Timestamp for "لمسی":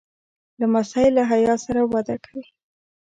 0.61-1.07